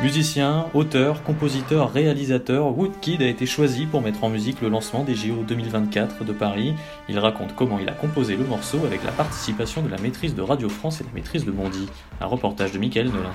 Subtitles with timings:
[0.00, 5.16] Musicien, auteur, compositeur, réalisateur, Woodkid a été choisi pour mettre en musique le lancement des
[5.16, 6.74] JO 2024 de Paris.
[7.08, 10.42] Il raconte comment il a composé le morceau avec la participation de la maîtrise de
[10.42, 11.88] Radio France et la maîtrise de Bondy.
[12.20, 13.32] Un reportage de Mickaël Nolin.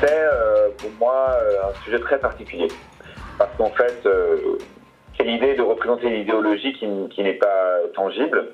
[0.00, 2.68] C'est euh, pour moi euh, un sujet très particulier.
[3.38, 4.56] Parce qu'en fait, euh,
[5.16, 8.52] c'est l'idée de représenter une idéologie qui, n'est pas tangible,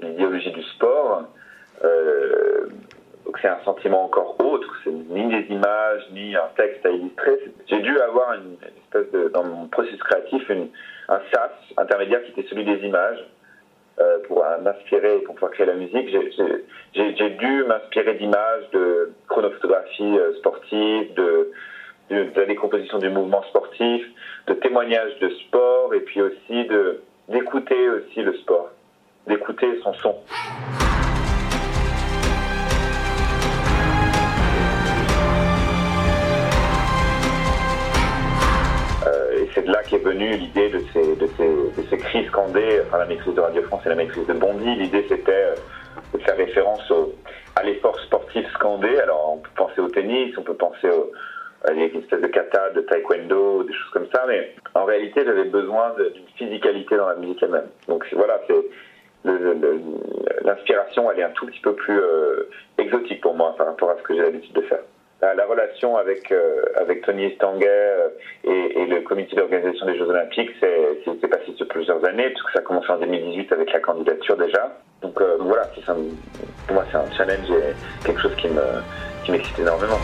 [0.00, 1.24] l'idéologie du sport.
[1.84, 2.68] Euh,
[3.44, 7.38] c'est un sentiment encore autre, c'est ni des images, ni un texte à illustrer.
[7.66, 10.68] J'ai dû avoir une, espèce dans mon processus créatif, une,
[11.10, 13.22] un sas intermédiaire qui était celui des images.
[14.00, 20.18] Euh, pour m'inspirer et pour pouvoir créer la musique, j'ai dû m'inspirer d'images de chronophotographie
[20.18, 21.52] euh, sportive, de,
[22.10, 24.04] de, la décomposition du mouvement sportif,
[24.48, 26.66] de témoignages de sport et puis aussi
[27.28, 28.70] d'écouter aussi le sport,
[29.28, 30.16] d'écouter son son.
[39.64, 41.26] De là qu'est venue l'idée de ces, de,
[41.88, 44.74] ces, cris scandés, enfin la maîtrise de Radio France et la maîtrise de Bondy.
[44.76, 45.54] L'idée c'était
[46.12, 47.14] de faire référence au,
[47.56, 48.98] à l'effort sportif scandé.
[48.98, 50.88] Alors on peut penser au tennis, on peut penser
[51.64, 55.44] à des espèces de kata, de taekwondo, des choses comme ça, mais en réalité j'avais
[55.44, 57.68] besoin d'une physicalité dans la musique elle-même.
[57.88, 58.54] Donc voilà, c'est
[60.44, 63.96] l'inspiration elle est un tout petit peu plus euh, exotique pour moi par rapport à
[63.96, 64.82] ce que j'ai l'habitude de faire
[65.32, 68.08] la relation avec euh, avec Tony Estanguet euh,
[68.44, 72.62] et, le comité d'organisation des Jeux Olympiques s'est passé sur plusieurs années puisque ça a
[72.62, 74.78] commencé en 2018 avec la candidature déjà.
[75.00, 75.66] Donc euh, voilà,
[76.66, 78.62] pour moi c'est un challenge et quelque chose qui me
[79.24, 79.98] qui m'excite énormément.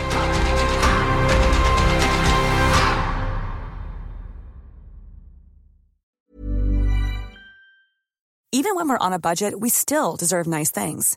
[8.52, 11.16] Even when we're on a budget, we still deserve nice things.